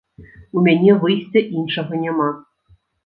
[0.59, 2.29] У мяне выйсця іншага няма.